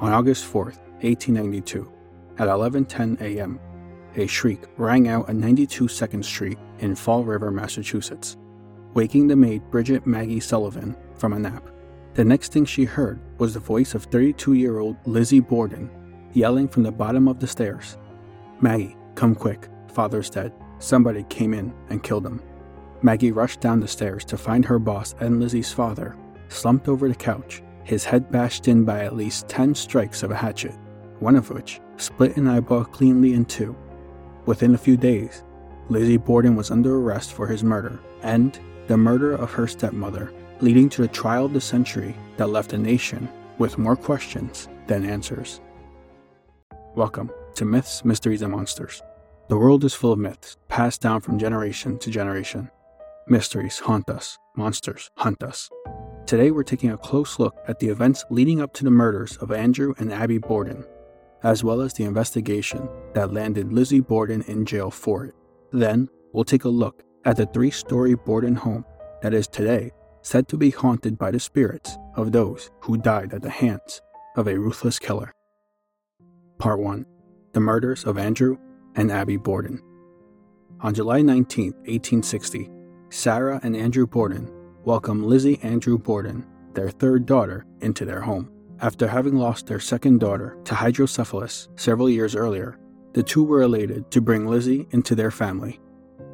On 0.00 0.12
August 0.12 0.46
4, 0.46 0.64
1892, 1.02 1.92
at 2.38 2.48
11:10 2.48 3.20
a.m., 3.20 3.60
a 4.16 4.26
shriek 4.26 4.62
rang 4.78 5.08
out 5.08 5.28
on 5.28 5.38
92 5.38 5.84
2nd 5.84 6.24
Street 6.24 6.58
in 6.78 6.94
Fall 6.94 7.22
River, 7.22 7.50
Massachusetts, 7.50 8.38
waking 8.94 9.28
the 9.28 9.36
maid 9.36 9.62
Bridget 9.70 10.06
Maggie 10.06 10.40
Sullivan 10.40 10.96
from 11.16 11.34
a 11.34 11.38
nap. 11.38 11.68
The 12.14 12.24
next 12.24 12.50
thing 12.50 12.64
she 12.64 12.84
heard 12.84 13.20
was 13.36 13.52
the 13.52 13.60
voice 13.60 13.94
of 13.94 14.04
32 14.04 14.54
year 14.54 14.78
old 14.78 14.96
Lizzie 15.04 15.40
Borden 15.40 15.90
yelling 16.32 16.66
from 16.66 16.82
the 16.82 16.90
bottom 16.90 17.28
of 17.28 17.38
the 17.38 17.46
stairs 17.46 17.98
Maggie, 18.62 18.96
come 19.16 19.34
quick, 19.34 19.68
father's 19.92 20.30
dead. 20.30 20.52
Somebody 20.78 21.24
came 21.24 21.52
in 21.52 21.74
and 21.90 22.02
killed 22.02 22.24
him. 22.24 22.42
Maggie 23.02 23.32
rushed 23.32 23.60
down 23.60 23.80
the 23.80 23.88
stairs 23.88 24.24
to 24.24 24.38
find 24.38 24.64
her 24.64 24.78
boss 24.78 25.14
and 25.20 25.40
Lizzie's 25.40 25.72
father 25.72 26.16
slumped 26.48 26.88
over 26.88 27.06
the 27.06 27.14
couch, 27.14 27.62
his 27.84 28.04
head 28.04 28.30
bashed 28.30 28.68
in 28.68 28.84
by 28.84 29.04
at 29.04 29.16
least 29.16 29.48
10 29.48 29.74
strikes 29.74 30.22
of 30.22 30.30
a 30.30 30.36
hatchet, 30.36 30.74
one 31.18 31.36
of 31.36 31.50
which 31.50 31.80
split 31.96 32.36
an 32.36 32.48
eyeball 32.48 32.84
cleanly 32.84 33.34
in 33.34 33.44
two. 33.44 33.76
Within 34.46 34.74
a 34.74 34.78
few 34.78 34.96
days, 34.96 35.44
Lizzie 35.88 36.16
Borden 36.16 36.56
was 36.56 36.70
under 36.70 36.96
arrest 36.96 37.32
for 37.32 37.46
his 37.46 37.64
murder 37.64 38.00
and 38.22 38.58
the 38.86 38.96
murder 38.96 39.32
of 39.32 39.50
her 39.52 39.66
stepmother, 39.66 40.32
leading 40.60 40.88
to 40.88 41.02
the 41.02 41.08
trial 41.08 41.46
of 41.46 41.52
the 41.52 41.60
century 41.60 42.14
that 42.36 42.48
left 42.48 42.70
the 42.70 42.78
nation 42.78 43.28
with 43.58 43.78
more 43.78 43.96
questions 43.96 44.68
than 44.86 45.04
answers. 45.04 45.60
Welcome 46.94 47.30
to 47.54 47.64
Myths, 47.64 48.04
Mysteries, 48.04 48.42
and 48.42 48.52
Monsters. 48.52 49.02
The 49.48 49.56
world 49.56 49.84
is 49.84 49.94
full 49.94 50.12
of 50.12 50.18
myths, 50.18 50.56
passed 50.68 51.00
down 51.00 51.20
from 51.20 51.38
generation 51.38 51.98
to 51.98 52.10
generation. 52.10 52.70
Mysteries 53.26 53.78
haunt 53.80 54.08
us, 54.08 54.38
monsters 54.56 55.10
hunt 55.16 55.42
us. 55.42 55.68
Today 56.30 56.52
we're 56.52 56.62
taking 56.62 56.92
a 56.92 56.96
close 56.96 57.40
look 57.40 57.56
at 57.66 57.80
the 57.80 57.88
events 57.88 58.24
leading 58.30 58.60
up 58.60 58.72
to 58.74 58.84
the 58.84 58.90
murders 58.92 59.36
of 59.38 59.50
Andrew 59.50 59.94
and 59.98 60.12
Abby 60.12 60.38
Borden, 60.38 60.86
as 61.42 61.64
well 61.64 61.80
as 61.80 61.92
the 61.92 62.04
investigation 62.04 62.88
that 63.14 63.32
landed 63.32 63.72
Lizzie 63.72 63.98
Borden 63.98 64.42
in 64.42 64.64
jail 64.64 64.92
for 64.92 65.24
it. 65.24 65.34
Then 65.72 66.08
we'll 66.32 66.44
take 66.44 66.62
a 66.62 66.68
look 66.68 67.02
at 67.24 67.36
the 67.36 67.46
three 67.46 67.72
story 67.72 68.14
Borden 68.14 68.54
home 68.54 68.84
that 69.22 69.34
is 69.34 69.48
today 69.48 69.90
said 70.22 70.46
to 70.46 70.56
be 70.56 70.70
haunted 70.70 71.18
by 71.18 71.32
the 71.32 71.40
spirits 71.40 71.98
of 72.14 72.30
those 72.30 72.70
who 72.82 72.96
died 72.96 73.34
at 73.34 73.42
the 73.42 73.50
hands 73.50 74.00
of 74.36 74.46
a 74.46 74.56
ruthless 74.56 75.00
killer. 75.00 75.32
Part 76.58 76.78
1 76.78 77.04
The 77.54 77.60
Murders 77.60 78.04
of 78.04 78.18
Andrew 78.18 78.56
and 78.94 79.10
Abby 79.10 79.36
Borden. 79.36 79.82
On 80.80 80.94
July 80.94 81.22
19, 81.22 81.72
1860, 81.72 82.70
Sarah 83.08 83.58
and 83.64 83.74
Andrew 83.74 84.06
Borden 84.06 84.48
welcomed 84.84 85.24
Lizzie 85.24 85.60
Andrew 85.62 85.98
Borden, 85.98 86.46
their 86.74 86.90
third 86.90 87.26
daughter, 87.26 87.66
into 87.80 88.04
their 88.04 88.20
home. 88.20 88.50
After 88.80 89.06
having 89.06 89.36
lost 89.36 89.66
their 89.66 89.80
second 89.80 90.20
daughter 90.20 90.56
to 90.64 90.74
hydrocephalus 90.74 91.68
several 91.76 92.08
years 92.08 92.34
earlier, 92.34 92.78
the 93.12 93.22
two 93.22 93.42
were 93.42 93.62
elated 93.62 94.10
to 94.10 94.20
bring 94.20 94.46
Lizzie 94.46 94.86
into 94.90 95.14
their 95.14 95.30
family. 95.30 95.80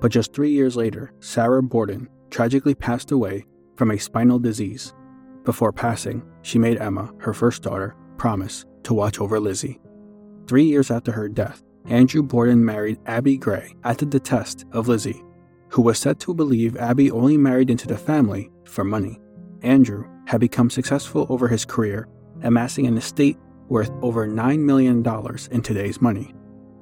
But 0.01 0.13
just 0.13 0.33
three 0.33 0.51
years 0.51 0.77
later, 0.77 1.13
Sarah 1.21 1.63
Borden 1.63 2.09
tragically 2.31 2.75
passed 2.75 3.11
away 3.11 3.47
from 3.77 3.91
a 3.91 3.99
spinal 3.99 4.39
disease. 4.39 4.95
Before 5.45 5.73
passing, 5.73 6.23
she 6.43 6.59
made 6.59 6.79
Emma, 6.79 7.13
her 7.19 7.33
first 7.33 7.63
daughter, 7.63 7.97
promise 8.17 8.65
to 8.85 8.95
watch 8.95 9.21
over 9.21 9.41
Lizzie. 9.41 9.81
Three 10.47 10.65
years 10.65 10.91
after 10.91 11.13
her 11.13 11.29
death, 11.29 11.63
Andrew 11.87 12.23
Borden 12.23 12.65
married 12.65 12.99
Abby 13.07 13.37
Gray 13.37 13.75
at 13.85 13.99
the 13.99 14.07
behest 14.07 14.65
of 14.73 14.89
Lizzie, 14.89 15.23
who 15.69 15.83
was 15.83 15.99
said 15.99 16.21
to 16.21 16.35
believe 16.35 16.77
Abby 16.77 17.11
only 17.11 17.37
married 17.37 17.71
into 17.71 17.87
the 17.87 17.97
family 17.97 18.51
for 18.65 18.85
money. 18.85 19.21
Andrew 19.63 20.05
had 20.27 20.41
become 20.41 20.71
successful 20.71 21.27
over 21.29 21.49
his 21.49 21.65
career 21.65 22.09
amassing 22.43 22.87
an 22.87 22.97
estate 22.97 23.39
worth 23.69 23.91
over 24.03 24.27
$9 24.27 24.59
million 24.61 25.05
in 25.51 25.63
today's 25.63 26.01
money. 26.01 26.35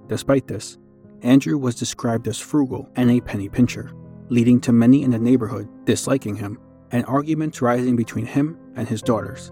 Despite 0.09 0.47
this, 0.47 0.79
Andrew 1.23 1.57
was 1.57 1.75
described 1.75 2.29
as 2.29 2.39
frugal 2.39 2.91
and 2.97 3.11
a 3.11 3.21
penny 3.21 3.49
pincher, 3.49 3.93
leading 4.29 4.61
to 4.61 4.73
many 4.73 5.03
in 5.03 5.11
the 5.11 5.19
neighborhood 5.19 5.69
disliking 5.85 6.37
him 6.37 6.59
and 6.91 7.07
arguments 7.07 7.63
rising 7.63 7.97
between 7.97 8.27
him 8.27 8.59
and 8.77 8.89
his 8.89 9.03
daughters. 9.03 9.51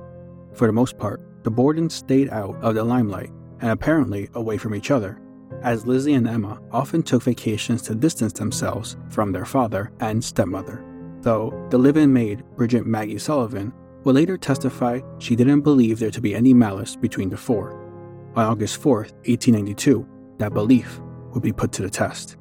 For 0.55 0.67
the 0.67 0.73
most 0.73 0.99
part, 0.99 1.23
the 1.45 1.51
Bordens 1.51 1.93
stayed 1.93 2.29
out 2.31 2.57
of 2.63 2.75
the 2.75 2.85
limelight 2.85 3.31
and 3.61 3.71
apparently 3.71 4.29
away 4.35 4.59
from 4.59 4.75
each 4.75 4.91
other, 4.91 5.19
as 5.63 5.87
Lizzie 5.87 6.15
and 6.15 6.29
Emma 6.29 6.61
often 6.71 7.03
took 7.03 7.23
vacations 7.23 7.83
to 7.83 7.95
distance 7.95 8.33
themselves 8.33 8.97
from 9.09 9.33
their 9.33 9.45
father 9.45 9.93
and 10.01 10.23
stepmother. 10.23 10.85
Though 11.21 11.67
the 11.71 11.79
live 11.79 11.97
in 11.97 12.13
maid, 12.13 12.45
Bridget 12.57 12.87
Maggie 12.87 13.19
Sullivan, 13.19 13.73
would 14.05 14.17
later 14.17 14.37
testify 14.37 15.01
she 15.19 15.37
didn't 15.37 15.61
believe 15.61 15.99
there 15.99 16.11
to 16.11 16.21
be 16.21 16.35
any 16.35 16.53
malice 16.53 16.97
between 16.97 17.29
the 17.29 17.37
four. 17.37 17.79
On 18.35 18.45
August 18.45 18.81
4, 18.81 18.99
1892, 18.99 20.07
that 20.39 20.55
belief 20.55 21.01
would 21.33 21.43
be 21.43 21.53
put 21.53 21.71
to 21.73 21.83
the 21.83 21.91
test. 21.91 22.37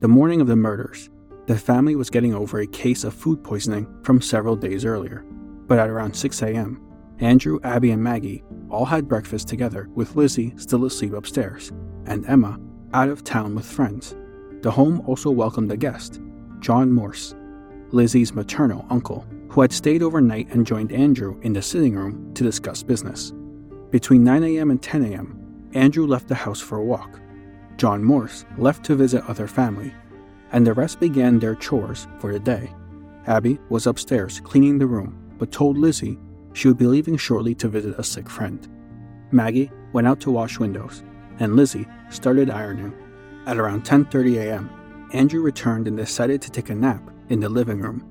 The 0.00 0.08
morning 0.08 0.40
of 0.40 0.46
the 0.46 0.56
murders, 0.56 1.10
the 1.46 1.58
family 1.58 1.96
was 1.96 2.10
getting 2.10 2.34
over 2.34 2.60
a 2.60 2.66
case 2.66 3.04
of 3.04 3.14
food 3.14 3.42
poisoning 3.42 3.86
from 4.02 4.22
several 4.22 4.56
days 4.56 4.84
earlier. 4.84 5.24
But 5.66 5.78
at 5.78 5.90
around 5.90 6.14
6 6.14 6.42
a.m., 6.42 6.80
Andrew, 7.20 7.58
Abby, 7.64 7.90
and 7.90 8.02
Maggie 8.02 8.44
all 8.70 8.84
had 8.84 9.08
breakfast 9.08 9.48
together 9.48 9.88
with 9.94 10.14
Lizzie 10.14 10.54
still 10.56 10.84
asleep 10.84 11.12
upstairs, 11.12 11.72
and 12.08 12.26
Emma 12.26 12.58
out 12.94 13.08
of 13.08 13.22
town 13.22 13.54
with 13.54 13.66
friends. 13.66 14.16
The 14.62 14.70
home 14.70 15.00
also 15.06 15.30
welcomed 15.30 15.70
a 15.70 15.76
guest, 15.76 16.20
John 16.60 16.92
Morse, 16.92 17.34
Lizzie's 17.90 18.34
maternal 18.34 18.84
uncle, 18.90 19.26
who 19.48 19.60
had 19.60 19.72
stayed 19.72 20.02
overnight 20.02 20.48
and 20.48 20.66
joined 20.66 20.92
Andrew 20.92 21.38
in 21.42 21.52
the 21.52 21.62
sitting 21.62 21.94
room 21.94 22.32
to 22.34 22.44
discuss 22.44 22.82
business. 22.82 23.32
Between 23.90 24.24
9 24.24 24.42
a.m. 24.44 24.70
and 24.70 24.82
10 24.82 25.04
a.m., 25.04 25.70
Andrew 25.74 26.06
left 26.06 26.28
the 26.28 26.34
house 26.34 26.60
for 26.60 26.78
a 26.78 26.84
walk. 26.84 27.20
John 27.76 28.02
Morse 28.02 28.44
left 28.56 28.84
to 28.86 28.96
visit 28.96 29.24
other 29.28 29.46
family, 29.46 29.94
and 30.52 30.66
the 30.66 30.74
rest 30.74 31.00
began 31.00 31.38
their 31.38 31.54
chores 31.54 32.08
for 32.18 32.32
the 32.32 32.40
day. 32.40 32.72
Abby 33.26 33.58
was 33.68 33.86
upstairs 33.86 34.40
cleaning 34.40 34.78
the 34.78 34.86
room, 34.86 35.34
but 35.38 35.52
told 35.52 35.78
Lizzie 35.78 36.18
she 36.54 36.68
would 36.68 36.78
be 36.78 36.86
leaving 36.86 37.16
shortly 37.16 37.54
to 37.54 37.68
visit 37.68 37.98
a 37.98 38.04
sick 38.04 38.28
friend. 38.28 38.66
Maggie 39.30 39.70
went 39.92 40.06
out 40.06 40.20
to 40.20 40.30
wash 40.30 40.58
windows, 40.58 41.04
and 41.38 41.56
Lizzie 41.56 41.86
started 42.10 42.50
ironing. 42.50 42.94
At 43.46 43.58
around 43.58 43.84
10:30 43.84 44.38
a.m., 44.38 44.70
Andrew 45.12 45.40
returned 45.40 45.88
and 45.88 45.96
decided 45.96 46.42
to 46.42 46.50
take 46.50 46.70
a 46.70 46.74
nap 46.74 47.02
in 47.28 47.40
the 47.40 47.48
living 47.48 47.80
room. 47.80 48.04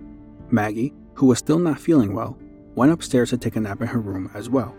Maggie 0.49 0.93
who 1.17 1.25
was 1.25 1.39
still 1.39 1.57
not 1.57 1.79
feeling 1.79 2.13
well, 2.13 2.37
went 2.75 2.91
upstairs 2.91 3.31
to 3.31 3.37
take 3.39 3.55
a 3.55 3.59
nap 3.59 3.81
in 3.81 3.87
her 3.87 3.99
room 3.99 4.29
as 4.35 4.51
well. 4.51 4.75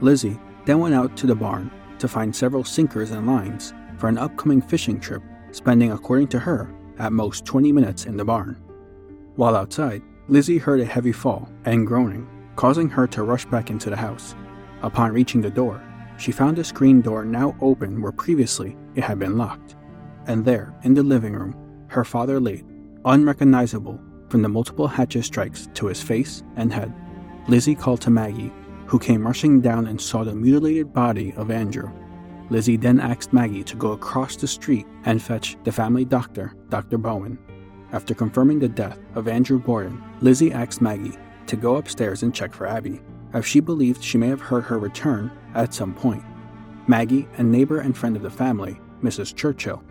Lizzie 0.00 0.36
then 0.64 0.80
went 0.80 0.96
out 0.96 1.16
to 1.16 1.28
the 1.28 1.34
barn 1.34 1.70
to 2.00 2.08
find 2.08 2.34
several 2.34 2.64
sinkers 2.64 3.12
and 3.12 3.24
lines 3.24 3.72
for 3.98 4.08
an 4.08 4.18
upcoming 4.18 4.60
fishing 4.60 4.98
trip, 4.98 5.22
spending, 5.52 5.92
according 5.92 6.26
to 6.26 6.40
her, 6.40 6.68
at 6.98 7.12
most 7.12 7.44
20 7.44 7.70
minutes 7.70 8.04
in 8.04 8.16
the 8.16 8.24
barn. 8.24 8.56
While 9.36 9.54
outside, 9.54 10.02
Lizzie 10.26 10.58
heard 10.58 10.80
a 10.80 10.84
heavy 10.84 11.12
fall 11.12 11.48
and 11.64 11.86
groaning, 11.86 12.28
causing 12.56 12.88
her 12.88 13.06
to 13.06 13.22
rush 13.22 13.44
back 13.44 13.70
into 13.70 13.88
the 13.88 13.96
house. 13.96 14.34
Upon 14.82 15.12
reaching 15.12 15.40
the 15.40 15.50
door, 15.50 15.80
she 16.18 16.32
found 16.32 16.58
a 16.58 16.64
screen 16.64 17.00
door 17.00 17.24
now 17.24 17.56
open 17.60 18.00
where 18.00 18.12
previously 18.12 18.76
it 18.94 19.04
had 19.04 19.18
been 19.18 19.36
locked. 19.36 19.76
And 20.26 20.44
there, 20.44 20.74
in 20.82 20.94
the 20.94 21.02
living 21.02 21.34
room, 21.34 21.54
her 21.88 22.04
father 22.04 22.40
lay, 22.40 22.64
unrecognizable 23.04 24.00
from 24.28 24.42
the 24.42 24.48
multiple 24.48 24.88
hatchet 24.88 25.22
strikes 25.22 25.68
to 25.74 25.86
his 25.86 26.02
face 26.02 26.42
and 26.56 26.72
head. 26.72 26.92
Lizzie 27.48 27.74
called 27.74 28.00
to 28.02 28.10
Maggie, 28.10 28.52
who 28.86 28.98
came 28.98 29.26
rushing 29.26 29.60
down 29.60 29.86
and 29.86 30.00
saw 30.00 30.24
the 30.24 30.34
mutilated 30.34 30.92
body 30.92 31.32
of 31.34 31.50
Andrew. 31.50 31.90
Lizzie 32.50 32.76
then 32.76 33.00
asked 33.00 33.32
Maggie 33.32 33.64
to 33.64 33.76
go 33.76 33.92
across 33.92 34.36
the 34.36 34.46
street 34.46 34.86
and 35.04 35.22
fetch 35.22 35.56
the 35.64 35.72
family 35.72 36.04
doctor, 36.04 36.54
Dr. 36.68 36.98
Bowen. 36.98 37.38
After 37.92 38.14
confirming 38.14 38.58
the 38.58 38.68
death 38.68 38.98
of 39.14 39.28
Andrew 39.28 39.58
Borden, 39.58 40.02
Lizzie 40.20 40.52
asked 40.52 40.80
Maggie 40.80 41.16
to 41.46 41.56
go 41.56 41.76
upstairs 41.76 42.22
and 42.22 42.34
check 42.34 42.52
for 42.52 42.66
Abby, 42.66 43.00
as 43.32 43.44
she 43.44 43.60
believed 43.60 44.02
she 44.02 44.18
may 44.18 44.28
have 44.28 44.40
heard 44.40 44.64
her 44.64 44.78
return 44.78 45.30
at 45.54 45.74
some 45.74 45.94
point. 45.94 46.24
Maggie, 46.86 47.28
a 47.36 47.42
neighbor 47.42 47.80
and 47.80 47.96
friend 47.96 48.16
of 48.16 48.22
the 48.22 48.30
family, 48.30 48.78
Mrs. 49.02 49.34
Churchill, 49.34 49.82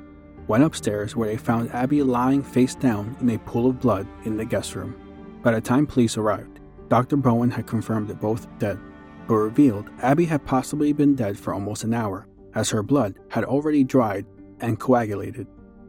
went 0.47 0.63
upstairs 0.63 1.15
where 1.15 1.27
they 1.27 1.37
found 1.37 1.71
Abby 1.71 2.03
lying 2.03 2.43
face 2.43 2.75
down 2.75 3.15
in 3.19 3.29
a 3.31 3.39
pool 3.39 3.69
of 3.69 3.79
blood 3.79 4.07
in 4.25 4.37
the 4.37 4.45
guest 4.45 4.75
room. 4.75 4.95
By 5.43 5.51
the 5.51 5.61
time 5.61 5.85
police 5.85 6.17
arrived, 6.17 6.59
Dr. 6.87 7.17
Bowen 7.17 7.51
had 7.51 7.67
confirmed 7.67 8.07
that 8.07 8.21
both 8.21 8.47
dead, 8.59 8.79
but 9.27 9.35
revealed 9.35 9.89
Abby 10.01 10.25
had 10.25 10.45
possibly 10.45 10.93
been 10.93 11.15
dead 11.15 11.37
for 11.37 11.53
almost 11.53 11.83
an 11.83 11.93
hour, 11.93 12.27
as 12.53 12.69
her 12.69 12.83
blood 12.83 13.19
had 13.29 13.43
already 13.43 13.83
dried 13.83 14.25
and 14.61 14.79
coagulated. 14.79 15.47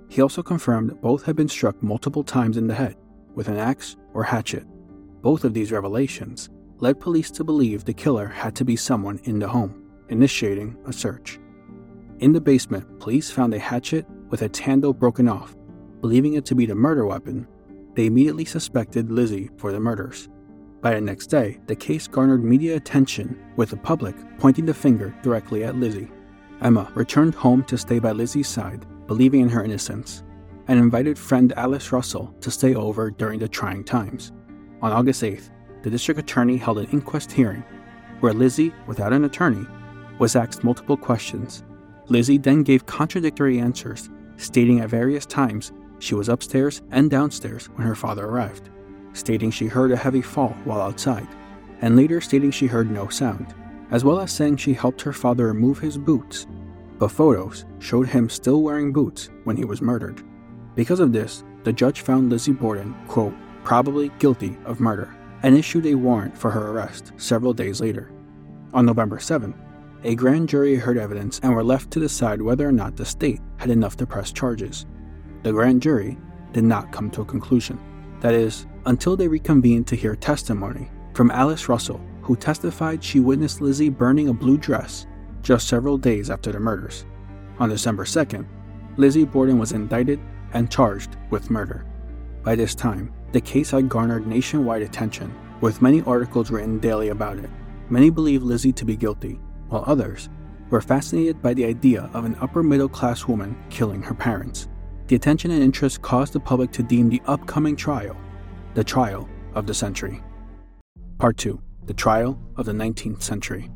He 0.08 0.22
also 0.22 0.42
confirmed 0.42 1.00
both 1.00 1.24
had 1.24 1.36
been 1.36 1.48
struck 1.48 1.82
multiple 1.82 2.24
times 2.24 2.56
in 2.56 2.66
the 2.66 2.74
head 2.74 2.96
with 3.34 3.48
an 3.48 3.58
axe 3.58 3.96
or 4.14 4.24
hatchet. 4.24 4.66
Both 5.20 5.44
of 5.44 5.52
these 5.52 5.72
revelations 5.72 6.48
led 6.78 7.00
police 7.00 7.30
to 7.32 7.44
believe 7.44 7.84
the 7.84 7.92
killer 7.92 8.26
had 8.26 8.54
to 8.56 8.64
be 8.64 8.76
someone 8.76 9.20
in 9.24 9.38
the 9.38 9.48
home, 9.48 9.82
initiating 10.08 10.76
a 10.86 10.92
search. 10.92 11.38
In 12.18 12.32
the 12.32 12.40
basement, 12.40 12.98
police 13.00 13.30
found 13.30 13.54
a 13.54 13.58
hatchet 13.58 14.06
with 14.30 14.42
its 14.42 14.58
handle 14.58 14.92
broken 14.92 15.28
off. 15.28 15.54
Believing 16.00 16.34
it 16.34 16.44
to 16.46 16.54
be 16.54 16.66
the 16.66 16.74
murder 16.74 17.06
weapon, 17.06 17.46
they 17.94 18.06
immediately 18.06 18.44
suspected 18.44 19.10
Lizzie 19.10 19.50
for 19.56 19.72
the 19.72 19.80
murders. 19.80 20.28
By 20.82 20.94
the 20.94 21.00
next 21.00 21.28
day, 21.28 21.58
the 21.66 21.74
case 21.74 22.06
garnered 22.06 22.44
media 22.44 22.76
attention, 22.76 23.42
with 23.56 23.70
the 23.70 23.76
public 23.76 24.14
pointing 24.38 24.66
the 24.66 24.74
finger 24.74 25.14
directly 25.22 25.64
at 25.64 25.76
Lizzie. 25.76 26.10
Emma 26.60 26.90
returned 26.94 27.34
home 27.34 27.64
to 27.64 27.76
stay 27.76 27.98
by 27.98 28.12
Lizzie's 28.12 28.48
side, 28.48 28.86
believing 29.06 29.40
in 29.40 29.48
her 29.48 29.64
innocence, 29.64 30.22
and 30.68 30.78
invited 30.78 31.18
friend 31.18 31.52
Alice 31.56 31.92
Russell 31.92 32.34
to 32.40 32.50
stay 32.50 32.74
over 32.74 33.10
during 33.10 33.38
the 33.38 33.48
trying 33.48 33.84
times. 33.84 34.32
On 34.82 34.92
August 34.92 35.22
8th, 35.22 35.50
the 35.82 35.90
district 35.90 36.20
attorney 36.20 36.56
held 36.56 36.78
an 36.78 36.88
inquest 36.90 37.32
hearing 37.32 37.64
where 38.20 38.32
Lizzie, 38.32 38.72
without 38.86 39.12
an 39.12 39.24
attorney, 39.24 39.66
was 40.18 40.36
asked 40.36 40.64
multiple 40.64 40.96
questions. 40.96 41.64
Lizzie 42.08 42.38
then 42.38 42.62
gave 42.62 42.86
contradictory 42.86 43.58
answers, 43.58 44.08
stating 44.36 44.80
at 44.80 44.88
various 44.88 45.26
times 45.26 45.72
she 45.98 46.14
was 46.14 46.28
upstairs 46.28 46.82
and 46.90 47.10
downstairs 47.10 47.66
when 47.74 47.86
her 47.86 47.94
father 47.94 48.26
arrived, 48.26 48.70
stating 49.12 49.50
she 49.50 49.66
heard 49.66 49.92
a 49.92 49.96
heavy 49.96 50.22
fall 50.22 50.50
while 50.64 50.80
outside, 50.80 51.28
and 51.80 51.96
later 51.96 52.20
stating 52.20 52.50
she 52.50 52.66
heard 52.66 52.90
no 52.90 53.08
sound, 53.08 53.54
as 53.90 54.04
well 54.04 54.20
as 54.20 54.32
saying 54.32 54.56
she 54.56 54.72
helped 54.72 55.00
her 55.02 55.12
father 55.12 55.46
remove 55.46 55.78
his 55.78 55.98
boots, 55.98 56.46
but 56.98 57.08
photos 57.08 57.64
showed 57.78 58.08
him 58.08 58.28
still 58.28 58.62
wearing 58.62 58.92
boots 58.92 59.30
when 59.44 59.56
he 59.56 59.64
was 59.64 59.82
murdered. 59.82 60.22
Because 60.74 61.00
of 61.00 61.12
this, 61.12 61.44
the 61.64 61.72
judge 61.72 62.02
found 62.02 62.30
Lizzie 62.30 62.52
Borden, 62.52 62.94
quote, 63.08 63.34
probably 63.64 64.10
guilty 64.18 64.56
of 64.64 64.80
murder, 64.80 65.14
and 65.46 65.56
issued 65.56 65.86
a 65.86 65.94
warrant 65.94 66.36
for 66.36 66.50
her 66.50 66.72
arrest 66.72 67.12
several 67.18 67.52
days 67.52 67.80
later. 67.80 68.10
On 68.74 68.84
November 68.84 69.18
7th, 69.18 69.54
a 70.02 70.16
grand 70.16 70.48
jury 70.48 70.74
heard 70.74 70.98
evidence 70.98 71.38
and 71.38 71.54
were 71.54 71.62
left 71.62 71.92
to 71.92 72.00
decide 72.00 72.42
whether 72.42 72.68
or 72.68 72.72
not 72.72 72.96
the 72.96 73.04
state 73.04 73.40
had 73.56 73.70
enough 73.70 73.96
to 73.98 74.08
press 74.08 74.32
charges. 74.32 74.86
The 75.44 75.52
grand 75.52 75.82
jury 75.82 76.18
did 76.52 76.64
not 76.64 76.90
come 76.90 77.12
to 77.12 77.20
a 77.20 77.24
conclusion. 77.24 77.78
That 78.18 78.34
is, 78.34 78.66
until 78.86 79.16
they 79.16 79.28
reconvened 79.28 79.86
to 79.86 79.94
hear 79.94 80.16
testimony 80.16 80.90
from 81.14 81.30
Alice 81.30 81.68
Russell, 81.68 82.00
who 82.22 82.34
testified 82.34 83.04
she 83.04 83.20
witnessed 83.20 83.60
Lizzie 83.60 83.88
burning 83.88 84.30
a 84.30 84.34
blue 84.34 84.58
dress 84.58 85.06
just 85.42 85.68
several 85.68 85.96
days 85.96 86.28
after 86.28 86.50
the 86.50 86.58
murders. 86.58 87.06
On 87.60 87.68
December 87.68 88.04
2nd, 88.04 88.46
Lizzie 88.96 89.24
Borden 89.24 89.60
was 89.60 89.70
indicted 89.70 90.18
and 90.54 90.72
charged 90.72 91.16
with 91.30 91.50
murder. 91.50 91.86
By 92.42 92.56
this 92.56 92.74
time, 92.74 93.12
the 93.36 93.40
case 93.42 93.70
had 93.70 93.86
garnered 93.86 94.26
nationwide 94.26 94.80
attention, 94.80 95.30
with 95.60 95.82
many 95.82 96.00
articles 96.06 96.50
written 96.50 96.78
daily 96.78 97.10
about 97.10 97.36
it. 97.36 97.50
Many 97.90 98.08
believed 98.08 98.42
Lizzie 98.42 98.72
to 98.72 98.86
be 98.86 98.96
guilty, 98.96 99.38
while 99.68 99.84
others 99.86 100.30
were 100.70 100.80
fascinated 100.80 101.42
by 101.42 101.52
the 101.52 101.66
idea 101.66 102.08
of 102.14 102.24
an 102.24 102.34
upper 102.40 102.62
middle 102.62 102.88
class 102.88 103.26
woman 103.26 103.54
killing 103.68 104.00
her 104.00 104.14
parents. 104.14 104.68
The 105.08 105.16
attention 105.16 105.50
and 105.50 105.62
interest 105.62 106.00
caused 106.00 106.32
the 106.32 106.40
public 106.40 106.72
to 106.72 106.82
deem 106.82 107.10
the 107.10 107.20
upcoming 107.26 107.76
trial 107.76 108.16
the 108.72 108.82
trial 108.82 109.28
of 109.54 109.66
the 109.66 109.74
century. 109.74 110.22
Part 111.18 111.36
2 111.36 111.60
The 111.84 111.92
Trial 111.92 112.40
of 112.56 112.64
the 112.64 112.72
19th 112.72 113.20
Century. 113.22 113.70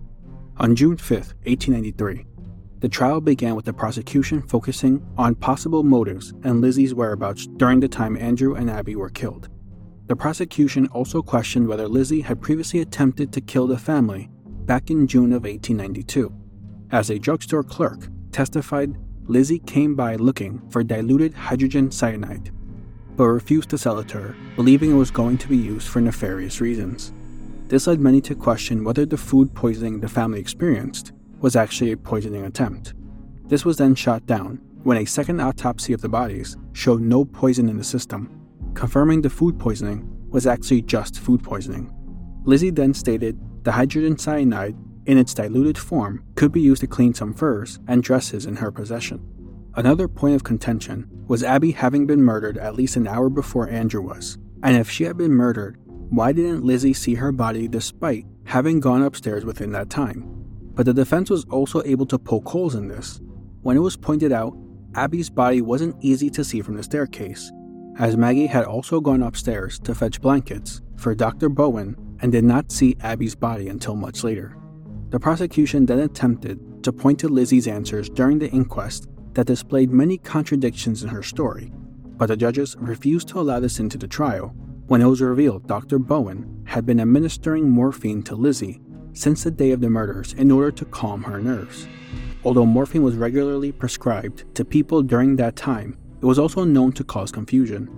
On 0.56 0.74
June 0.74 0.96
5, 0.96 1.18
1893, 1.44 2.26
the 2.80 2.88
trial 2.88 3.20
began 3.20 3.54
with 3.54 3.66
the 3.66 3.72
prosecution 3.72 4.40
focusing 4.40 5.06
on 5.18 5.34
possible 5.34 5.82
motives 5.82 6.32
and 6.44 6.62
Lizzie's 6.62 6.94
whereabouts 6.94 7.46
during 7.46 7.80
the 7.80 7.88
time 7.88 8.16
Andrew 8.16 8.54
and 8.54 8.70
Abby 8.70 8.96
were 8.96 9.10
killed. 9.10 9.48
The 10.06 10.16
prosecution 10.16 10.86
also 10.88 11.22
questioned 11.22 11.68
whether 11.68 11.86
Lizzie 11.86 12.22
had 12.22 12.40
previously 12.40 12.80
attempted 12.80 13.32
to 13.32 13.40
kill 13.42 13.66
the 13.66 13.78
family 13.78 14.30
back 14.64 14.90
in 14.90 15.06
June 15.06 15.32
of 15.32 15.44
1892. 15.44 16.34
As 16.90 17.10
a 17.10 17.18
drugstore 17.18 17.62
clerk 17.62 18.08
testified, 18.32 18.96
Lizzie 19.26 19.60
came 19.60 19.94
by 19.94 20.16
looking 20.16 20.60
for 20.70 20.82
diluted 20.82 21.34
hydrogen 21.34 21.90
cyanide, 21.90 22.50
but 23.14 23.26
refused 23.26 23.68
to 23.70 23.78
sell 23.78 23.98
it 23.98 24.08
to 24.08 24.20
her, 24.20 24.36
believing 24.56 24.90
it 24.90 24.94
was 24.94 25.10
going 25.10 25.36
to 25.38 25.48
be 25.48 25.56
used 25.56 25.86
for 25.86 26.00
nefarious 26.00 26.60
reasons. 26.60 27.12
This 27.68 27.86
led 27.86 28.00
many 28.00 28.20
to 28.22 28.34
question 28.34 28.82
whether 28.82 29.06
the 29.06 29.16
food 29.16 29.54
poisoning 29.54 30.00
the 30.00 30.08
family 30.08 30.40
experienced 30.40 31.12
was 31.40 31.56
actually 31.56 31.92
a 31.92 31.96
poisoning 31.96 32.44
attempt. 32.44 32.94
This 33.46 33.64
was 33.64 33.76
then 33.76 33.94
shot 33.94 34.26
down 34.26 34.60
when 34.82 34.98
a 34.98 35.04
second 35.04 35.40
autopsy 35.40 35.92
of 35.92 36.00
the 36.00 36.08
bodies 36.08 36.56
showed 36.72 37.00
no 37.00 37.24
poison 37.24 37.68
in 37.68 37.76
the 37.76 37.84
system, 37.84 38.40
confirming 38.74 39.22
the 39.22 39.30
food 39.30 39.58
poisoning 39.58 40.06
was 40.30 40.46
actually 40.46 40.82
just 40.82 41.18
food 41.18 41.42
poisoning. 41.42 41.92
Lizzie 42.44 42.70
then 42.70 42.94
stated 42.94 43.38
the 43.64 43.72
hydrogen 43.72 44.16
cyanide, 44.16 44.76
in 45.06 45.18
its 45.18 45.34
diluted 45.34 45.76
form, 45.76 46.24
could 46.34 46.52
be 46.52 46.60
used 46.60 46.80
to 46.80 46.86
clean 46.86 47.12
some 47.12 47.34
furs 47.34 47.78
and 47.88 48.02
dresses 48.02 48.46
in 48.46 48.56
her 48.56 48.70
possession. 48.70 49.20
Another 49.74 50.08
point 50.08 50.34
of 50.34 50.44
contention 50.44 51.08
was 51.26 51.42
Abby 51.42 51.72
having 51.72 52.06
been 52.06 52.22
murdered 52.22 52.58
at 52.58 52.74
least 52.74 52.96
an 52.96 53.06
hour 53.06 53.28
before 53.28 53.68
Andrew 53.68 54.00
was, 54.02 54.38
and 54.62 54.76
if 54.76 54.90
she 54.90 55.04
had 55.04 55.16
been 55.16 55.32
murdered, 55.32 55.76
why 56.10 56.32
didn't 56.32 56.64
Lizzie 56.64 56.92
see 56.92 57.14
her 57.14 57.32
body 57.32 57.68
despite 57.68 58.26
having 58.44 58.80
gone 58.80 59.02
upstairs 59.02 59.44
within 59.44 59.72
that 59.72 59.90
time? 59.90 60.39
But 60.74 60.86
the 60.86 60.94
defense 60.94 61.30
was 61.30 61.44
also 61.46 61.82
able 61.84 62.06
to 62.06 62.18
poke 62.18 62.48
holes 62.48 62.74
in 62.74 62.88
this. 62.88 63.20
When 63.62 63.76
it 63.76 63.80
was 63.80 63.96
pointed 63.96 64.32
out, 64.32 64.56
Abby's 64.94 65.30
body 65.30 65.60
wasn't 65.60 65.96
easy 66.00 66.30
to 66.30 66.44
see 66.44 66.62
from 66.62 66.76
the 66.76 66.82
staircase, 66.82 67.52
as 67.98 68.16
Maggie 68.16 68.46
had 68.46 68.64
also 68.64 69.00
gone 69.00 69.22
upstairs 69.22 69.78
to 69.80 69.94
fetch 69.94 70.20
blankets 70.20 70.80
for 70.96 71.14
Dr. 71.14 71.48
Bowen 71.48 71.96
and 72.20 72.32
did 72.32 72.44
not 72.44 72.72
see 72.72 72.96
Abby's 73.00 73.34
body 73.34 73.68
until 73.68 73.94
much 73.94 74.24
later. 74.24 74.56
The 75.10 75.20
prosecution 75.20 75.86
then 75.86 76.00
attempted 76.00 76.82
to 76.84 76.92
point 76.92 77.18
to 77.20 77.28
Lizzie's 77.28 77.68
answers 77.68 78.08
during 78.08 78.38
the 78.38 78.50
inquest 78.50 79.08
that 79.34 79.46
displayed 79.46 79.90
many 79.90 80.18
contradictions 80.18 81.02
in 81.02 81.08
her 81.08 81.22
story, 81.22 81.72
but 82.16 82.26
the 82.26 82.36
judges 82.36 82.76
refused 82.78 83.28
to 83.28 83.40
allow 83.40 83.60
this 83.60 83.80
into 83.80 83.98
the 83.98 84.08
trial 84.08 84.54
when 84.86 85.00
it 85.00 85.06
was 85.06 85.20
revealed 85.20 85.68
Dr. 85.68 85.98
Bowen 85.98 86.64
had 86.66 86.84
been 86.84 87.00
administering 87.00 87.68
morphine 87.68 88.22
to 88.24 88.34
Lizzie 88.34 88.80
since 89.12 89.44
the 89.44 89.50
day 89.50 89.70
of 89.70 89.80
the 89.80 89.90
murders 89.90 90.32
in 90.34 90.50
order 90.50 90.70
to 90.70 90.84
calm 90.84 91.22
her 91.24 91.40
nerves. 91.40 91.86
Although 92.44 92.66
morphine 92.66 93.02
was 93.02 93.16
regularly 93.16 93.72
prescribed 93.72 94.44
to 94.54 94.64
people 94.64 95.02
during 95.02 95.36
that 95.36 95.56
time, 95.56 95.98
it 96.20 96.26
was 96.26 96.38
also 96.38 96.64
known 96.64 96.92
to 96.92 97.04
cause 97.04 97.30
confusion. 97.30 97.88